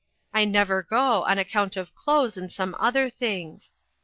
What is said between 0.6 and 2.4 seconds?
go, on account of clothes